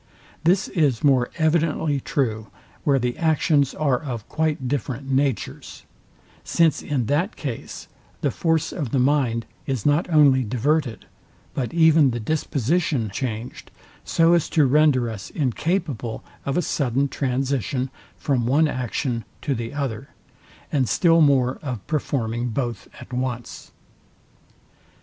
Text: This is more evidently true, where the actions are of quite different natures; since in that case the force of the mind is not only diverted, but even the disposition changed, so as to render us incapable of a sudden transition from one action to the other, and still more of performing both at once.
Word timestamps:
This 0.45 0.67
is 0.69 1.03
more 1.03 1.29
evidently 1.37 1.99
true, 1.99 2.47
where 2.83 2.97
the 2.97 3.15
actions 3.19 3.75
are 3.75 3.99
of 4.01 4.27
quite 4.27 4.67
different 4.67 5.11
natures; 5.11 5.83
since 6.43 6.81
in 6.81 7.05
that 7.05 7.35
case 7.35 7.87
the 8.21 8.31
force 8.31 8.71
of 8.71 8.89
the 8.89 8.97
mind 8.97 9.45
is 9.67 9.85
not 9.85 10.09
only 10.09 10.43
diverted, 10.43 11.05
but 11.53 11.71
even 11.71 12.09
the 12.09 12.19
disposition 12.19 13.11
changed, 13.13 13.69
so 14.03 14.33
as 14.33 14.49
to 14.49 14.65
render 14.65 15.07
us 15.07 15.29
incapable 15.29 16.23
of 16.47 16.57
a 16.57 16.63
sudden 16.63 17.07
transition 17.07 17.91
from 18.17 18.47
one 18.47 18.67
action 18.67 19.23
to 19.43 19.53
the 19.53 19.71
other, 19.71 20.09
and 20.71 20.89
still 20.89 21.21
more 21.21 21.59
of 21.61 21.85
performing 21.85 22.49
both 22.49 22.87
at 22.99 23.13
once. 23.13 23.69